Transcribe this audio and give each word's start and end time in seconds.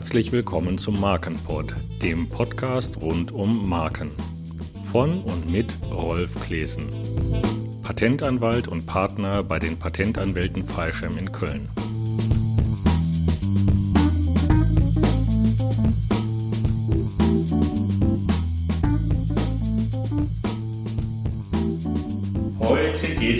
Herzlich 0.00 0.32
willkommen 0.32 0.78
zum 0.78 0.98
Markenpod, 0.98 1.76
dem 2.00 2.26
Podcast 2.30 2.96
rund 3.02 3.32
um 3.32 3.68
Marken. 3.68 4.10
Von 4.90 5.22
und 5.24 5.52
mit 5.52 5.66
Rolf 5.92 6.40
Klesen, 6.40 6.88
Patentanwalt 7.82 8.66
und 8.66 8.86
Partner 8.86 9.42
bei 9.42 9.58
den 9.58 9.78
Patentanwälten 9.78 10.64
Freischem 10.64 11.18
in 11.18 11.30
Köln. 11.32 11.68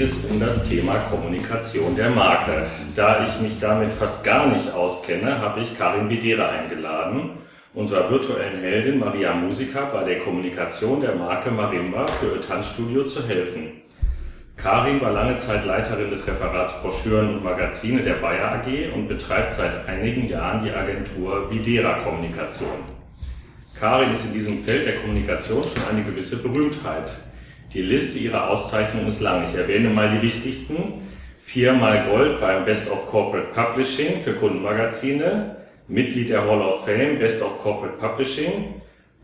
Geht 0.00 0.08
es 0.08 0.24
um 0.30 0.40
das 0.40 0.66
Thema 0.66 0.94
Kommunikation 1.10 1.94
der 1.94 2.08
Marke. 2.08 2.68
Da 2.96 3.26
ich 3.26 3.38
mich 3.42 3.60
damit 3.60 3.92
fast 3.92 4.24
gar 4.24 4.46
nicht 4.46 4.72
auskenne, 4.72 5.38
habe 5.38 5.60
ich 5.60 5.76
Karin 5.76 6.08
Videra 6.08 6.48
eingeladen, 6.48 7.32
unserer 7.74 8.10
virtuellen 8.10 8.62
Heldin 8.62 8.98
Maria 8.98 9.34
Musica 9.34 9.90
bei 9.92 10.04
der 10.04 10.20
Kommunikation 10.20 11.02
der 11.02 11.16
Marke 11.16 11.50
Marimba 11.50 12.06
für 12.06 12.36
ihr 12.36 12.40
Tanzstudio 12.40 13.04
zu 13.04 13.28
helfen. 13.28 13.72
Karin 14.56 15.02
war 15.02 15.12
lange 15.12 15.36
Zeit 15.36 15.66
Leiterin 15.66 16.08
des 16.08 16.26
Referats 16.26 16.80
Broschüren 16.80 17.34
und 17.34 17.44
Magazine 17.44 18.00
der 18.00 18.14
Bayer 18.14 18.52
AG 18.52 18.94
und 18.94 19.06
betreibt 19.06 19.52
seit 19.52 19.86
einigen 19.86 20.26
Jahren 20.26 20.64
die 20.64 20.70
Agentur 20.70 21.50
Videra 21.50 21.98
Kommunikation. 21.98 22.86
Karin 23.78 24.12
ist 24.12 24.24
in 24.24 24.32
diesem 24.32 24.64
Feld 24.64 24.86
der 24.86 24.96
Kommunikation 24.96 25.62
schon 25.62 25.82
eine 25.92 26.04
gewisse 26.04 26.42
Berühmtheit. 26.42 27.10
Die 27.72 27.82
Liste 27.82 28.18
ihrer 28.18 28.50
Auszeichnungen 28.50 29.06
ist 29.06 29.20
lang. 29.20 29.44
Ich 29.48 29.56
erwähne 29.56 29.90
mal 29.90 30.10
die 30.10 30.26
wichtigsten. 30.26 30.94
Viermal 31.38 32.04
Gold 32.04 32.40
beim 32.40 32.64
Best 32.64 32.90
of 32.90 33.06
Corporate 33.08 33.52
Publishing 33.54 34.22
für 34.24 34.34
Kundenmagazine, 34.34 35.56
Mitglied 35.86 36.30
der 36.30 36.44
Hall 36.44 36.60
of 36.62 36.84
Fame 36.84 37.18
Best 37.20 37.40
of 37.42 37.62
Corporate 37.62 37.96
Publishing, 37.98 38.74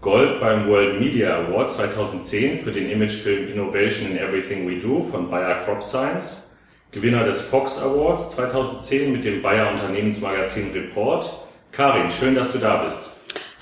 Gold 0.01 0.41
beim 0.41 0.69
World 0.69 1.01
Media 1.01 1.39
Award 1.39 1.73
2010 1.73 2.61
für 2.61 2.71
den 2.71 2.89
Imagefilm 2.89 3.49
Innovation 3.49 4.13
in 4.13 4.19
Everything 4.19 4.69
We 4.69 4.79
Do 4.79 5.03
von 5.03 5.29
Bayer 5.29 5.63
Crop 5.65 5.83
Science, 5.83 6.57
Gewinner 6.93 7.25
des 7.25 7.41
Fox 7.41 7.83
Awards 7.83 8.31
2010 8.37 9.11
mit 9.13 9.25
dem 9.25 9.43
Bayer 9.43 9.73
Unternehmensmagazin 9.73 10.71
Report. 10.73 11.33
Karin, 11.73 12.13
schön, 12.13 12.37
dass 12.37 12.53
du 12.53 12.59
da 12.59 12.85
bist. 12.85 13.16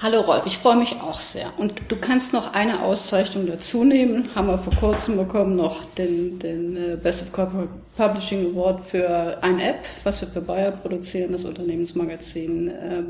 Hallo 0.04 0.20
Rolf, 0.20 0.44
ich 0.44 0.58
freue 0.58 0.76
mich 0.76 1.00
auch 1.00 1.18
sehr. 1.18 1.46
Und 1.56 1.80
du 1.88 1.96
kannst 1.96 2.34
noch 2.34 2.52
eine 2.52 2.82
Auszeichnung 2.82 3.46
dazu 3.46 3.84
nehmen. 3.84 4.28
Haben 4.34 4.48
wir 4.48 4.58
vor 4.58 4.74
kurzem 4.74 5.16
bekommen 5.16 5.56
noch 5.56 5.82
den, 5.94 6.38
den 6.38 6.76
äh, 6.76 6.96
Best 6.96 7.22
of 7.22 7.32
Corporate 7.32 7.70
Publishing 7.96 8.52
Award 8.52 8.82
für 8.82 9.42
eine 9.42 9.70
App, 9.70 9.86
was 10.02 10.20
wir 10.20 10.28
für 10.28 10.42
Bayer 10.42 10.72
produzieren, 10.72 11.32
das 11.32 11.46
Unternehmensmagazin, 11.46 12.68
äh, 12.68 13.02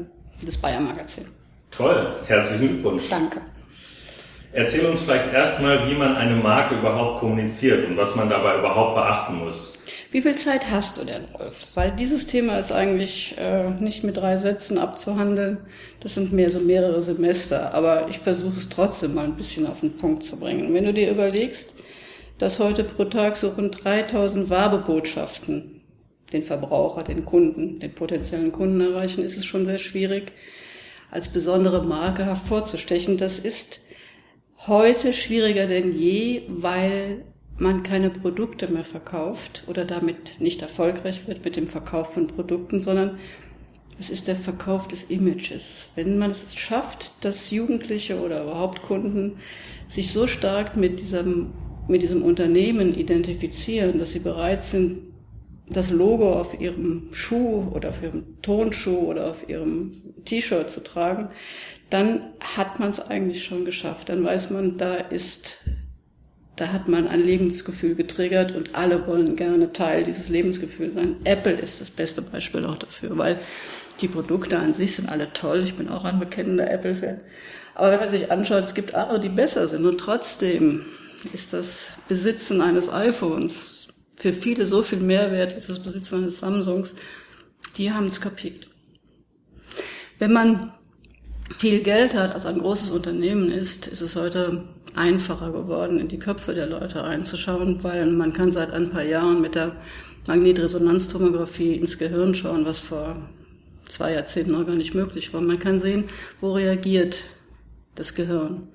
das 0.46 0.56
Bayer 0.56 0.78
Magazin. 0.78 1.24
Toll, 1.72 2.14
herzlichen 2.26 2.68
Glückwunsch. 2.68 3.08
Danke. 3.10 3.40
Erzähl 4.56 4.86
uns 4.86 5.02
vielleicht 5.02 5.32
erstmal, 5.32 5.90
wie 5.90 5.96
man 5.96 6.16
eine 6.16 6.36
Marke 6.36 6.76
überhaupt 6.76 7.18
kommuniziert 7.18 7.88
und 7.88 7.96
was 7.96 8.14
man 8.14 8.30
dabei 8.30 8.56
überhaupt 8.56 8.94
beachten 8.94 9.38
muss. 9.38 9.82
Wie 10.12 10.22
viel 10.22 10.36
Zeit 10.36 10.70
hast 10.70 10.96
du 10.96 11.04
denn, 11.04 11.24
Rolf? 11.36 11.66
Weil 11.74 11.90
dieses 11.90 12.28
Thema 12.28 12.60
ist 12.60 12.70
eigentlich 12.70 13.34
äh, 13.36 13.70
nicht 13.70 14.04
mit 14.04 14.16
drei 14.16 14.38
Sätzen 14.38 14.78
abzuhandeln. 14.78 15.58
Das 15.98 16.14
sind 16.14 16.32
mehr 16.32 16.50
so 16.50 16.60
mehrere 16.60 17.02
Semester. 17.02 17.74
Aber 17.74 18.06
ich 18.08 18.20
versuche 18.20 18.56
es 18.56 18.68
trotzdem 18.68 19.14
mal 19.14 19.24
ein 19.24 19.34
bisschen 19.34 19.66
auf 19.66 19.80
den 19.80 19.96
Punkt 19.96 20.22
zu 20.22 20.38
bringen. 20.38 20.72
Wenn 20.72 20.84
du 20.84 20.92
dir 20.92 21.10
überlegst, 21.10 21.74
dass 22.38 22.60
heute 22.60 22.84
pro 22.84 23.06
Tag 23.06 23.36
so 23.36 23.48
rund 23.48 23.82
3000 23.82 24.50
Werbebotschaften 24.50 25.82
den 26.32 26.44
Verbraucher, 26.44 27.02
den 27.02 27.24
Kunden, 27.24 27.80
den 27.80 27.92
potenziellen 27.92 28.52
Kunden 28.52 28.80
erreichen, 28.80 29.24
ist 29.24 29.36
es 29.36 29.44
schon 29.44 29.66
sehr 29.66 29.78
schwierig, 29.78 30.30
als 31.10 31.28
besondere 31.28 31.84
Marke 31.84 32.24
hervorzustechen. 32.24 33.18
Das 33.18 33.40
ist 33.40 33.80
heute 34.66 35.12
schwieriger 35.12 35.66
denn 35.66 35.96
je, 35.96 36.42
weil 36.48 37.24
man 37.58 37.82
keine 37.82 38.10
Produkte 38.10 38.68
mehr 38.68 38.84
verkauft 38.84 39.64
oder 39.66 39.84
damit 39.84 40.40
nicht 40.40 40.62
erfolgreich 40.62 41.26
wird 41.28 41.44
mit 41.44 41.56
dem 41.56 41.66
Verkauf 41.66 42.14
von 42.14 42.26
Produkten, 42.26 42.80
sondern 42.80 43.18
es 43.98 44.10
ist 44.10 44.26
der 44.26 44.36
Verkauf 44.36 44.88
des 44.88 45.04
Images. 45.04 45.90
Wenn 45.94 46.18
man 46.18 46.32
es 46.32 46.56
schafft, 46.56 47.12
dass 47.20 47.50
Jugendliche 47.50 48.20
oder 48.20 48.42
überhaupt 48.42 48.82
Kunden 48.82 49.36
sich 49.88 50.10
so 50.10 50.26
stark 50.26 50.76
mit 50.76 50.98
diesem, 50.98 51.52
mit 51.86 52.02
diesem 52.02 52.22
Unternehmen 52.22 52.94
identifizieren, 52.94 53.98
dass 53.98 54.12
sie 54.12 54.18
bereit 54.18 54.64
sind, 54.64 55.13
das 55.66 55.90
Logo 55.90 56.32
auf 56.32 56.60
ihrem 56.60 57.08
Schuh 57.12 57.70
oder 57.74 57.90
auf 57.90 58.02
ihrem 58.02 58.40
Tonschuh 58.42 58.98
oder 58.98 59.30
auf 59.30 59.48
ihrem 59.48 59.92
T-Shirt 60.24 60.70
zu 60.70 60.82
tragen, 60.82 61.28
dann 61.90 62.32
hat 62.40 62.80
man 62.80 62.90
es 62.90 63.00
eigentlich 63.00 63.44
schon 63.44 63.64
geschafft. 63.64 64.08
Dann 64.08 64.24
weiß 64.24 64.50
man, 64.50 64.76
da 64.76 64.96
ist 64.96 65.58
da 66.56 66.72
hat 66.72 66.86
man 66.86 67.08
ein 67.08 67.20
Lebensgefühl 67.20 67.96
getriggert 67.96 68.52
und 68.52 68.76
alle 68.76 69.08
wollen 69.08 69.34
gerne 69.34 69.72
Teil 69.72 70.04
dieses 70.04 70.28
Lebensgefühls 70.28 70.94
sein. 70.94 71.16
Apple 71.24 71.54
ist 71.54 71.80
das 71.80 71.90
beste 71.90 72.22
Beispiel 72.22 72.64
auch 72.64 72.76
dafür, 72.76 73.18
weil 73.18 73.40
die 74.00 74.06
Produkte 74.06 74.58
an 74.58 74.72
sich 74.72 74.94
sind 74.94 75.08
alle 75.08 75.32
toll. 75.32 75.62
Ich 75.64 75.74
bin 75.74 75.88
auch 75.88 76.04
ein 76.04 76.20
bekennender 76.20 76.70
Apple-Fan. 76.70 77.20
Aber 77.74 77.90
wenn 77.90 78.00
man 78.00 78.08
sich 78.08 78.30
anschaut, 78.30 78.62
es 78.62 78.74
gibt 78.74 78.94
andere, 78.94 79.18
die 79.18 79.30
besser 79.30 79.66
sind. 79.66 79.84
Und 79.84 79.98
trotzdem 79.98 80.84
ist 81.32 81.52
das 81.52 81.90
Besitzen 82.06 82.60
eines 82.60 82.88
iPhones 82.88 83.73
für 84.16 84.32
viele 84.32 84.66
so 84.66 84.82
viel 84.82 85.00
mehr 85.00 85.32
wert 85.32 85.54
als 85.54 85.66
das 85.66 85.80
Besitzen 85.80 86.22
eines 86.22 86.38
Samsungs. 86.38 86.94
Die 87.76 87.92
haben 87.92 88.06
es 88.06 88.20
kapiert. 88.20 88.68
Wenn 90.18 90.32
man 90.32 90.72
viel 91.58 91.80
Geld 91.80 92.14
hat, 92.14 92.34
also 92.34 92.48
ein 92.48 92.58
großes 92.58 92.90
Unternehmen 92.90 93.50
ist, 93.50 93.86
ist 93.86 94.00
es 94.00 94.16
heute 94.16 94.64
einfacher 94.94 95.50
geworden, 95.50 95.98
in 95.98 96.08
die 96.08 96.18
Köpfe 96.18 96.54
der 96.54 96.66
Leute 96.66 97.02
reinzuschauen, 97.02 97.82
weil 97.82 98.06
man 98.06 98.32
kann 98.32 98.52
seit 98.52 98.70
ein 98.70 98.90
paar 98.90 99.02
Jahren 99.02 99.40
mit 99.40 99.54
der 99.54 99.72
Magnetresonanztomographie 100.26 101.74
ins 101.74 101.98
Gehirn 101.98 102.34
schauen, 102.34 102.64
was 102.64 102.78
vor 102.78 103.16
zwei 103.88 104.12
Jahrzehnten 104.12 104.52
noch 104.52 104.66
gar 104.66 104.76
nicht 104.76 104.94
möglich 104.94 105.34
war. 105.34 105.40
Man 105.40 105.58
kann 105.58 105.80
sehen, 105.80 106.04
wo 106.40 106.52
reagiert 106.52 107.24
das 107.94 108.14
Gehirn. 108.14 108.68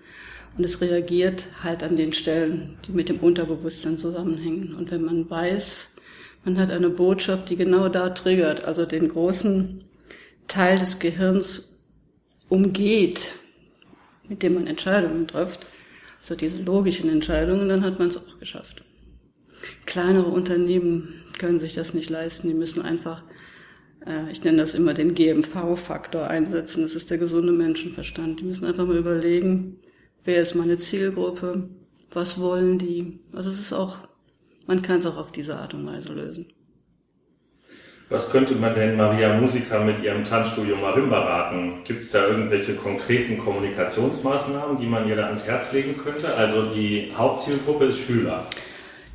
Und 0.58 0.64
es 0.64 0.82
reagiert 0.82 1.48
halt 1.64 1.84
an 1.84 1.96
den 1.96 2.14
Stellen, 2.14 2.78
die 2.86 2.92
mit 2.92 3.10
dem 3.10 3.20
Unterbewusstsein 3.20 3.98
zusammenhängen. 3.98 4.74
Und 4.76 4.92
wenn 4.92 5.04
man 5.04 5.30
weiß, 5.30 5.90
man 6.46 6.58
hat 6.58 6.72
eine 6.72 6.90
Botschaft, 6.90 7.50
die 7.50 7.56
genau 7.56 7.90
da 7.90 8.10
triggert, 8.10 8.64
also 8.64 8.86
den 8.86 9.08
großen 9.08 9.84
Teil 10.48 10.80
des 10.80 11.00
Gehirns 11.00 11.78
umgeht, 12.50 13.34
mit 14.28 14.44
dem 14.44 14.56
man 14.56 14.68
Entscheidungen 14.68 15.28
trifft, 15.28 15.66
so 16.22 16.36
diese 16.36 16.62
logischen 16.62 17.10
Entscheidungen, 17.10 17.70
dann 17.70 17.84
hat 17.84 18.00
man 18.00 18.10
es 18.10 18.18
auch 18.18 18.40
geschafft. 18.40 18.84
Kleinere 19.86 20.28
Unternehmen 20.28 21.24
können 21.38 21.60
sich 21.60 21.76
das 21.76 21.94
nicht 21.94 22.10
leisten, 22.10 22.48
die 22.48 22.54
müssen 22.54 22.82
einfach, 22.82 23.24
ich 24.32 24.44
nenne 24.44 24.58
das 24.58 24.74
immer 24.74 24.94
den 24.94 25.14
GMV-Faktor 25.14 26.28
einsetzen, 26.28 26.84
das 26.84 26.96
ist 26.96 27.12
der 27.12 27.18
gesunde 27.18 27.52
Menschenverstand. 27.52 28.40
Die 28.40 28.46
müssen 28.46 28.66
einfach 28.66 28.86
mal 28.86 28.98
überlegen, 28.98 29.78
wer 30.24 30.42
ist 30.42 30.56
meine 30.56 30.78
Zielgruppe, 30.78 31.70
was 32.12 32.40
wollen 32.40 32.78
die. 32.78 33.20
Also 33.34 33.50
es 33.50 33.60
ist 33.60 33.74
auch, 33.74 33.98
man 34.68 34.82
kann 34.82 34.98
es 34.98 35.06
auch 35.06 35.18
auf 35.18 35.32
diese 35.32 35.56
Art 35.58 35.74
und 35.74 35.86
Weise 35.86 36.14
lösen. 36.14 36.48
Was 38.10 38.32
könnte 38.32 38.56
man 38.56 38.74
denn 38.74 38.98
Maria 38.98 39.40
Musica 39.40 39.84
mit 39.84 40.02
ihrem 40.02 40.24
Tanzstudio 40.24 40.76
Marimba 40.78 41.20
raten? 41.20 41.84
Gibt 41.84 42.02
es 42.02 42.10
da 42.10 42.26
irgendwelche 42.26 42.74
konkreten 42.74 43.38
Kommunikationsmaßnahmen, 43.38 44.80
die 44.80 44.88
man 44.88 45.08
ihr 45.08 45.16
da 45.16 45.28
ans 45.28 45.46
Herz 45.46 45.72
legen 45.74 45.96
könnte? 45.96 46.34
Also 46.34 46.74
die 46.74 47.14
Hauptzielgruppe 47.16 47.86
ist 47.86 48.00
Schüler. 48.00 48.48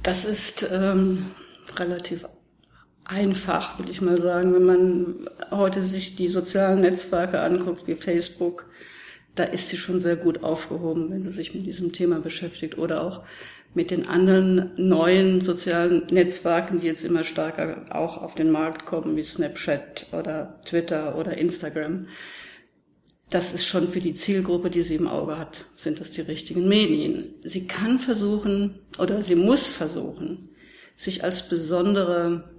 Das 0.04 0.24
ist 0.24 0.70
ähm, 0.72 1.26
relativ 1.76 2.24
einfach, 3.04 3.78
würde 3.78 3.92
ich 3.92 4.00
mal 4.00 4.20
sagen. 4.20 4.54
Wenn 4.54 4.64
man 4.64 5.14
heute 5.50 5.82
sich 5.82 6.16
die 6.16 6.28
sozialen 6.28 6.80
Netzwerke 6.80 7.40
anguckt, 7.40 7.86
wie 7.86 7.94
Facebook, 7.94 8.66
da 9.34 9.44
ist 9.44 9.68
sie 9.68 9.76
schon 9.76 10.00
sehr 10.00 10.16
gut 10.16 10.42
aufgehoben, 10.42 11.10
wenn 11.10 11.22
sie 11.22 11.30
sich 11.30 11.54
mit 11.54 11.66
diesem 11.66 11.92
Thema 11.92 12.20
beschäftigt. 12.20 12.78
Oder 12.78 13.02
auch 13.02 13.22
mit 13.74 13.90
den 13.90 14.06
anderen 14.06 14.70
neuen 14.76 15.40
sozialen 15.40 16.06
Netzwerken, 16.10 16.80
die 16.80 16.86
jetzt 16.86 17.04
immer 17.04 17.24
stärker 17.24 17.84
auch 17.90 18.18
auf 18.18 18.34
den 18.34 18.50
Markt 18.50 18.86
kommen, 18.86 19.16
wie 19.16 19.24
Snapchat 19.24 20.06
oder 20.12 20.60
Twitter 20.64 21.18
oder 21.18 21.36
Instagram. 21.36 22.06
Das 23.30 23.52
ist 23.52 23.66
schon 23.66 23.88
für 23.88 24.00
die 24.00 24.14
Zielgruppe, 24.14 24.70
die 24.70 24.82
sie 24.82 24.94
im 24.94 25.08
Auge 25.08 25.36
hat, 25.38 25.64
sind 25.74 25.98
das 25.98 26.12
die 26.12 26.20
richtigen 26.20 26.68
Medien. 26.68 27.34
Sie 27.42 27.66
kann 27.66 27.98
versuchen 27.98 28.78
oder 28.98 29.22
sie 29.24 29.34
muss 29.34 29.66
versuchen, 29.66 30.50
sich 30.96 31.24
als 31.24 31.48
besondere, 31.48 32.53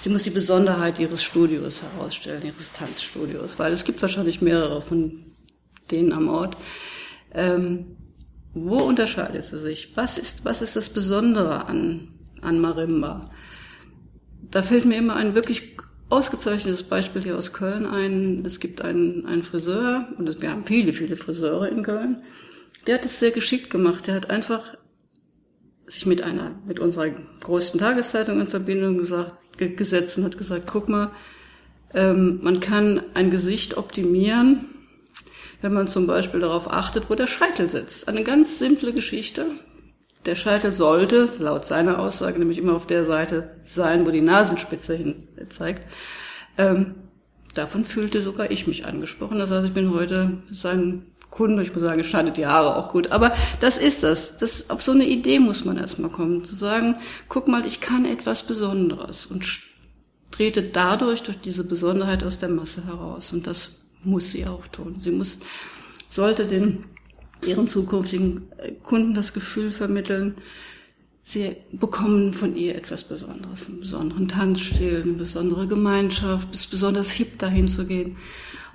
sie 0.00 0.10
muss 0.10 0.22
die 0.24 0.30
Besonderheit 0.30 0.98
ihres 0.98 1.22
Studios 1.22 1.82
herausstellen, 1.82 2.42
ihres 2.44 2.72
Tanzstudios, 2.72 3.58
weil 3.58 3.72
es 3.72 3.84
gibt 3.84 4.00
wahrscheinlich 4.02 4.40
mehrere 4.40 4.82
von 4.82 5.24
denen 5.90 6.12
am 6.12 6.28
Ort. 6.28 6.56
Ähm, 7.32 7.96
wo 8.54 8.78
unterscheidet 8.78 9.44
sie 9.44 9.60
sich? 9.60 9.92
Was 9.94 10.18
ist, 10.18 10.44
was 10.44 10.62
ist 10.62 10.76
das 10.76 10.90
Besondere 10.90 11.66
an, 11.66 12.08
an 12.40 12.60
Marimba? 12.60 13.30
Da 14.50 14.62
fällt 14.62 14.84
mir 14.84 14.96
immer 14.96 15.16
ein 15.16 15.34
wirklich 15.34 15.76
ausgezeichnetes 16.08 16.84
Beispiel 16.84 17.22
hier 17.22 17.36
aus 17.36 17.52
Köln 17.52 17.86
ein. 17.86 18.44
Es 18.46 18.60
gibt 18.60 18.80
einen, 18.80 19.26
einen 19.26 19.42
Friseur, 19.42 20.08
und 20.16 20.40
wir 20.40 20.50
haben 20.50 20.64
viele, 20.64 20.92
viele 20.92 21.16
Friseure 21.16 21.68
in 21.68 21.82
Köln. 21.82 22.22
Der 22.86 22.94
hat 22.94 23.04
es 23.04 23.20
sehr 23.20 23.30
geschickt 23.30 23.70
gemacht. 23.70 24.06
Der 24.06 24.14
hat 24.14 24.30
einfach 24.30 24.76
sich 25.88 26.06
mit 26.06 26.22
einer, 26.22 26.52
mit 26.66 26.78
unserer 26.78 27.10
größten 27.40 27.80
Tageszeitung 27.80 28.40
in 28.40 28.46
Verbindung 28.46 28.98
gesagt, 28.98 29.34
gesetzt 29.58 30.18
und 30.18 30.24
hat 30.24 30.38
gesagt, 30.38 30.68
guck 30.70 30.88
mal, 30.88 31.10
ähm, 31.94 32.40
man 32.42 32.60
kann 32.60 33.02
ein 33.14 33.30
Gesicht 33.30 33.76
optimieren, 33.76 34.66
wenn 35.62 35.72
man 35.72 35.88
zum 35.88 36.06
Beispiel 36.06 36.40
darauf 36.40 36.70
achtet, 36.70 37.10
wo 37.10 37.14
der 37.14 37.26
Scheitel 37.26 37.68
sitzt. 37.68 38.08
Eine 38.08 38.22
ganz 38.22 38.58
simple 38.58 38.92
Geschichte. 38.92 39.46
Der 40.26 40.34
Scheitel 40.34 40.72
sollte, 40.72 41.28
laut 41.38 41.64
seiner 41.64 41.98
Aussage, 41.98 42.38
nämlich 42.38 42.58
immer 42.58 42.74
auf 42.74 42.86
der 42.86 43.04
Seite 43.04 43.56
sein, 43.64 44.06
wo 44.06 44.10
die 44.10 44.20
Nasenspitze 44.20 44.94
hin 44.94 45.28
zeigt. 45.48 45.86
Ähm, 46.58 46.96
davon 47.54 47.84
fühlte 47.84 48.20
sogar 48.20 48.50
ich 48.50 48.66
mich 48.66 48.84
angesprochen. 48.84 49.38
Das 49.38 49.50
heißt, 49.50 49.66
ich 49.66 49.72
bin 49.72 49.94
heute 49.94 50.42
sein 50.50 51.06
Kunde. 51.38 51.62
Ich 51.62 51.72
muss 51.72 51.84
sagen, 51.84 52.00
es 52.00 52.08
schneidet 52.08 52.36
die 52.36 52.46
Haare 52.46 52.74
auch 52.74 52.90
gut. 52.90 53.12
Aber 53.12 53.32
das 53.60 53.78
ist 53.78 54.02
das. 54.02 54.38
das. 54.38 54.70
Auf 54.70 54.82
so 54.82 54.90
eine 54.90 55.06
Idee 55.06 55.38
muss 55.38 55.64
man 55.64 55.78
erstmal 55.78 56.10
kommen. 56.10 56.44
Zu 56.44 56.56
sagen, 56.56 56.96
guck 57.28 57.46
mal, 57.46 57.64
ich 57.64 57.80
kann 57.80 58.04
etwas 58.04 58.42
Besonderes 58.42 59.24
und 59.24 59.46
trete 60.32 60.62
dadurch 60.64 61.22
durch 61.22 61.40
diese 61.40 61.62
Besonderheit 61.62 62.24
aus 62.24 62.40
der 62.40 62.48
Masse 62.48 62.84
heraus. 62.86 63.32
Und 63.32 63.46
das 63.46 63.76
muss 64.02 64.32
sie 64.32 64.46
auch 64.46 64.66
tun. 64.66 64.96
Sie 64.98 65.12
muss, 65.12 65.38
sollte 66.08 66.44
den 66.44 66.84
ihren 67.46 67.68
zukünftigen 67.68 68.48
Kunden 68.82 69.14
das 69.14 69.32
Gefühl 69.32 69.70
vermitteln, 69.70 70.34
sie 71.28 71.56
bekommen 71.72 72.32
von 72.32 72.56
ihr 72.56 72.74
etwas 72.74 73.04
Besonderes, 73.04 73.66
einen 73.66 73.80
besonderen 73.80 74.28
Tanzstil, 74.28 75.02
eine 75.02 75.12
besondere 75.12 75.66
Gemeinschaft, 75.66 76.48
es 76.54 76.62
ist 76.62 76.70
besonders 76.70 77.10
hip 77.10 77.38
dahin 77.38 77.68
zu 77.68 77.84
gehen. 77.86 78.16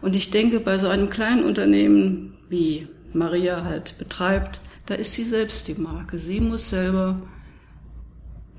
Und 0.02 0.16
ich 0.16 0.30
denke, 0.30 0.60
bei 0.60 0.78
so 0.78 0.88
einem 0.88 1.10
kleinen 1.10 1.46
Unternehmen, 1.46 2.36
wie 2.50 2.88
Maria 3.12 3.64
halt 3.64 3.98
betreibt, 3.98 4.62
da 4.86 4.94
ist 4.94 5.14
sie 5.14 5.24
selbst 5.24 5.68
die 5.68 5.74
Marke. 5.74 6.20
Sie 6.20 6.42
muss 6.42 6.70
selber 6.70 7.18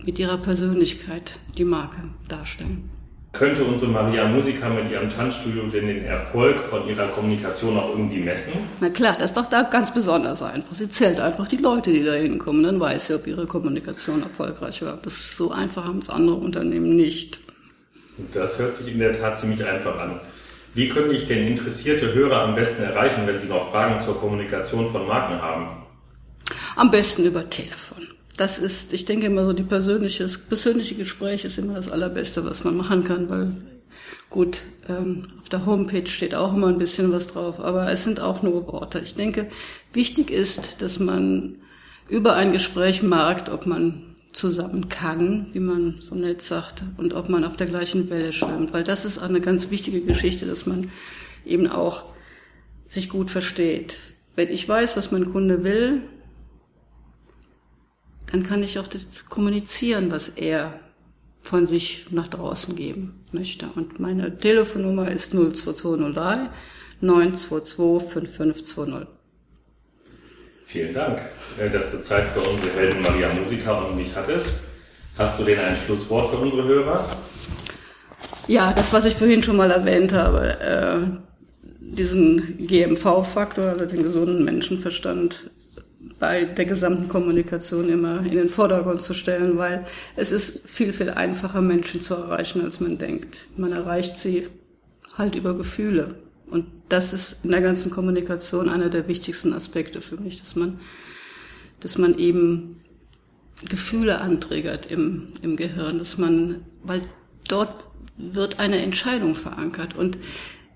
mit 0.04 0.18
ihrer 0.18 0.38
Persönlichkeit 0.38 1.38
die 1.56 1.64
Marke 1.64 2.02
darstellen. 2.26 2.90
Könnte 3.34 3.64
unsere 3.64 3.90
Maria 3.90 4.28
Musiker 4.28 4.68
mit 4.68 4.92
ihrem 4.92 5.10
Tanzstudio 5.10 5.64
denn 5.64 5.88
den 5.88 6.04
Erfolg 6.04 6.62
von 6.70 6.88
ihrer 6.88 7.08
Kommunikation 7.08 7.76
auch 7.76 7.88
irgendwie 7.88 8.20
messen? 8.20 8.52
Na 8.78 8.88
klar, 8.88 9.16
das 9.18 9.30
ist 9.30 9.36
doch 9.36 9.50
da 9.50 9.64
ganz 9.64 9.92
besonders 9.92 10.40
einfach. 10.40 10.72
Sie 10.76 10.88
zählt 10.88 11.18
einfach 11.18 11.48
die 11.48 11.56
Leute, 11.56 11.92
die 11.92 12.04
da 12.04 12.12
hinkommen, 12.12 12.62
dann 12.62 12.78
weiß 12.78 13.08
sie, 13.08 13.14
ob 13.14 13.26
ihre 13.26 13.46
Kommunikation 13.46 14.22
erfolgreich 14.22 14.82
war. 14.82 14.98
Das 15.02 15.14
ist 15.14 15.36
so 15.36 15.50
einfach 15.50 15.84
haben 15.84 15.98
es 15.98 16.08
andere 16.08 16.36
Unternehmen 16.36 16.94
nicht. 16.94 17.40
Das 18.32 18.56
hört 18.60 18.76
sich 18.76 18.92
in 18.92 19.00
der 19.00 19.12
Tat 19.12 19.40
ziemlich 19.40 19.64
einfach 19.66 19.98
an. 19.98 20.20
Wie 20.74 20.88
könnte 20.88 21.16
ich 21.16 21.26
denn 21.26 21.44
interessierte 21.44 22.14
Hörer 22.14 22.42
am 22.42 22.54
besten 22.54 22.84
erreichen, 22.84 23.26
wenn 23.26 23.38
sie 23.38 23.48
noch 23.48 23.72
Fragen 23.72 24.00
zur 24.00 24.16
Kommunikation 24.16 24.92
von 24.92 25.08
Marken 25.08 25.42
haben? 25.42 25.82
Am 26.76 26.92
besten 26.92 27.24
über 27.24 27.50
Telefon 27.50 28.06
das 28.36 28.58
ist, 28.58 28.92
ich 28.92 29.04
denke 29.04 29.26
immer 29.26 29.44
so, 29.44 29.52
die 29.52 29.62
persönliche, 29.62 30.24
das 30.24 30.38
persönliche 30.38 30.94
Gespräch 30.94 31.44
ist 31.44 31.58
immer 31.58 31.74
das 31.74 31.90
Allerbeste, 31.90 32.44
was 32.44 32.64
man 32.64 32.76
machen 32.76 33.04
kann, 33.04 33.28
weil 33.28 33.56
gut, 34.30 34.62
ähm, 34.88 35.28
auf 35.40 35.48
der 35.48 35.66
Homepage 35.66 36.06
steht 36.06 36.34
auch 36.34 36.54
immer 36.54 36.68
ein 36.68 36.78
bisschen 36.78 37.12
was 37.12 37.28
drauf, 37.28 37.60
aber 37.60 37.88
es 37.90 38.02
sind 38.02 38.18
auch 38.18 38.42
nur 38.42 38.66
Worte. 38.66 39.00
Ich 39.00 39.14
denke, 39.14 39.48
wichtig 39.92 40.30
ist, 40.30 40.82
dass 40.82 40.98
man 40.98 41.56
über 42.08 42.34
ein 42.34 42.52
Gespräch 42.52 43.02
merkt, 43.02 43.48
ob 43.48 43.66
man 43.66 44.16
zusammen 44.32 44.88
kann, 44.88 45.46
wie 45.52 45.60
man 45.60 45.96
so 46.00 46.16
nett 46.16 46.42
sagt, 46.42 46.82
und 46.96 47.14
ob 47.14 47.28
man 47.28 47.44
auf 47.44 47.56
der 47.56 47.68
gleichen 47.68 48.10
Welle 48.10 48.32
schwimmt, 48.32 48.72
weil 48.72 48.82
das 48.82 49.04
ist 49.04 49.18
eine 49.18 49.40
ganz 49.40 49.70
wichtige 49.70 50.00
Geschichte, 50.00 50.44
dass 50.44 50.66
man 50.66 50.90
eben 51.46 51.68
auch 51.68 52.02
sich 52.88 53.08
gut 53.08 53.30
versteht. 53.30 53.96
Wenn 54.34 54.48
ich 54.48 54.68
weiß, 54.68 54.96
was 54.96 55.12
mein 55.12 55.30
Kunde 55.30 55.62
will, 55.62 56.02
dann 58.34 58.42
kann 58.42 58.64
ich 58.64 58.80
auch 58.80 58.88
das 58.88 59.26
kommunizieren, 59.26 60.10
was 60.10 60.28
er 60.28 60.80
von 61.40 61.68
sich 61.68 62.06
nach 62.10 62.26
draußen 62.26 62.74
geben 62.74 63.24
möchte. 63.30 63.66
Und 63.76 64.00
meine 64.00 64.36
Telefonnummer 64.36 65.08
ist 65.08 65.30
02203 65.30 66.50
922 67.00 68.10
5520. 68.10 69.08
Vielen 70.66 70.94
Dank, 70.94 71.20
äh, 71.60 71.70
dass 71.70 71.92
du 71.92 72.02
Zeit 72.02 72.24
für 72.32 72.40
unsere 72.40 72.72
Helden 72.72 73.02
Maria 73.02 73.32
Musica 73.34 73.78
und 73.78 73.96
mich 73.96 74.16
hattest. 74.16 74.48
Hast 75.16 75.38
du 75.38 75.44
denn 75.44 75.60
ein 75.60 75.76
Schlusswort 75.76 76.34
für 76.34 76.38
unsere 76.38 76.64
Hörer? 76.64 77.16
Ja, 78.48 78.72
das, 78.72 78.92
was 78.92 79.04
ich 79.04 79.14
vorhin 79.14 79.44
schon 79.44 79.56
mal 79.56 79.70
erwähnt 79.70 80.12
habe, 80.12 80.58
äh, 80.58 81.06
diesen 81.78 82.66
GMV-Faktor, 82.66 83.68
also 83.68 83.86
den 83.86 84.02
gesunden 84.02 84.44
Menschenverstand, 84.44 85.50
bei 86.18 86.44
der 86.44 86.64
gesamten 86.64 87.08
Kommunikation 87.08 87.88
immer 87.88 88.24
in 88.24 88.32
den 88.32 88.48
Vordergrund 88.48 89.02
zu 89.02 89.14
stellen, 89.14 89.58
weil 89.58 89.84
es 90.16 90.32
ist 90.32 90.68
viel, 90.68 90.92
viel 90.92 91.10
einfacher, 91.10 91.60
Menschen 91.60 92.00
zu 92.00 92.14
erreichen, 92.14 92.62
als 92.62 92.80
man 92.80 92.98
denkt. 92.98 93.48
Man 93.56 93.72
erreicht 93.72 94.16
sie 94.16 94.48
halt 95.16 95.34
über 95.34 95.54
Gefühle. 95.56 96.14
Und 96.50 96.66
das 96.88 97.12
ist 97.12 97.36
in 97.42 97.50
der 97.50 97.62
ganzen 97.62 97.90
Kommunikation 97.90 98.68
einer 98.68 98.90
der 98.90 99.08
wichtigsten 99.08 99.52
Aspekte 99.52 100.00
für 100.00 100.16
mich, 100.16 100.40
dass 100.40 100.56
man, 100.56 100.78
dass 101.80 101.98
man 101.98 102.18
eben 102.18 102.80
Gefühle 103.68 104.20
anträgert 104.20 104.86
im, 104.90 105.32
im 105.42 105.56
Gehirn, 105.56 105.98
dass 105.98 106.18
man, 106.18 106.62
weil 106.82 107.02
dort 107.48 107.88
wird 108.16 108.60
eine 108.60 108.78
Entscheidung 108.78 109.34
verankert 109.34 109.96
und 109.96 110.18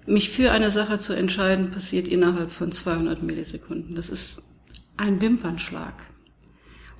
mich 0.06 0.31
für 0.31 0.50
eine 0.50 0.70
Sache 0.70 0.99
zu 0.99 1.12
entscheiden, 1.12 1.70
passiert 1.70 2.08
innerhalb 2.08 2.50
von 2.50 2.73
200 2.73 3.23
Millisekunden. 3.23 3.94
Das 3.94 4.08
ist 4.08 4.43
ein 4.98 5.20
Wimpernschlag. 5.20 5.94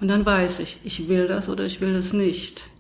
Und 0.01 0.09
dann 0.09 0.25
weiß 0.25 0.61
ich, 0.61 0.81
ich 0.85 1.09
will 1.09 1.27
das 1.27 1.49
oder 1.49 1.67
ich 1.67 1.81
will 1.81 1.93
das 1.93 2.13
nicht. 2.13 2.71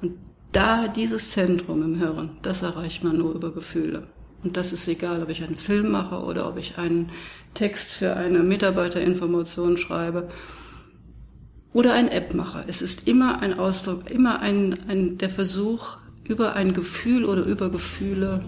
Und 0.00 0.14
da 0.52 0.88
dieses 0.88 1.30
Zentrum 1.30 1.82
im 1.82 1.98
Hirn, 1.98 2.30
das 2.42 2.62
erreicht 2.62 3.04
man 3.04 3.18
nur 3.18 3.34
über 3.34 3.52
Gefühle. 3.52 4.08
Und 4.42 4.56
das 4.56 4.72
ist 4.72 4.88
egal, 4.88 5.22
ob 5.22 5.28
ich 5.28 5.42
einen 5.44 5.56
Film 5.56 5.90
mache 5.90 6.24
oder 6.24 6.48
ob 6.48 6.58
ich 6.58 6.78
einen 6.78 7.10
Text 7.54 7.92
für 7.92 8.16
eine 8.16 8.40
Mitarbeiterinformation 8.40 9.76
schreibe 9.76 10.28
oder 11.72 11.94
ein 11.94 12.08
App 12.08 12.34
mache. 12.34 12.64
Es 12.66 12.82
ist 12.82 13.06
immer 13.06 13.40
ein 13.40 13.58
Ausdruck, 13.58 14.10
immer 14.10 14.40
ein, 14.40 14.76
ein, 14.88 15.18
der 15.18 15.30
Versuch, 15.30 15.98
über 16.24 16.54
ein 16.54 16.74
Gefühl 16.74 17.24
oder 17.24 17.44
über 17.44 17.70
Gefühle 17.70 18.44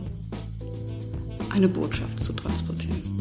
eine 1.51 1.69
Botschaft 1.69 2.23
zu 2.23 2.33
transportieren. 2.33 3.14